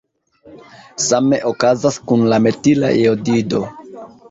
Same 1.07 1.39
okazas 1.51 1.99
kun 2.09 2.25
la 2.33 2.41
metila 2.47 2.93
jodido. 3.03 3.65